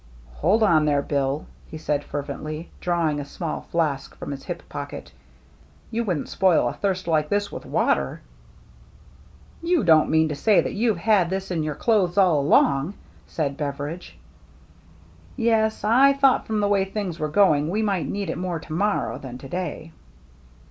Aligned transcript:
"Hold 0.37 0.63
on 0.63 0.85
there. 0.85 1.03
Bill/* 1.03 1.45
he 1.67 1.77
said 1.77 2.03
fervently, 2.03 2.71
drawing 2.79 3.19
a 3.19 3.23
small 3.23 3.61
flask 3.69 4.15
from 4.15 4.31
his 4.31 4.45
hip 4.45 4.67
pocket, 4.67 5.11
"you 5.91 6.03
wouldn't 6.03 6.27
spoil 6.27 6.67
a 6.67 6.73
thirst 6.73 7.05
like 7.07 7.29
this 7.29 7.51
with 7.51 7.67
water?" 7.67 8.21
"You 9.71 9.83
don't 9.83 10.09
mean 10.09 10.27
to 10.29 10.35
say 10.35 10.59
that 10.59 10.73
you've 10.73 10.97
had 10.97 11.29
this 11.29 11.51
in 11.51 11.61
your 11.61 11.75
clothes 11.75 12.17
all 12.17 12.39
along?" 12.39 12.95
said 13.37 13.57
Bever 13.57 13.95
idge." 13.95 14.13
Yes. 15.47 15.83
I 15.83 16.13
thought 16.13 16.47
from 16.47 16.61
the 16.61 16.67
way 16.67 16.83
things 16.83 17.19
were 17.19 17.29
going 17.29 17.69
we 17.69 17.83
might 17.83 18.07
need 18.09 18.31
it 18.31 18.39
more 18.39 18.59
to 18.59 18.73
morrow 18.73 19.19
than 19.19 19.37
to 19.37 19.47
day." 19.47 19.91